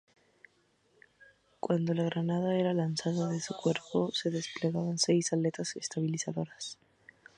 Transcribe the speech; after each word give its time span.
Cuando 1.59 1.93
la 1.93 2.01
granada 2.05 2.57
era 2.57 2.73
lanzada, 2.73 3.27
de 3.27 3.39
su 3.39 3.53
cuerpo 3.55 4.09
se 4.13 4.31
desplegaban 4.31 4.97
seis 4.97 5.31
aletas 5.31 5.75
estabilizadoras. 5.75 6.79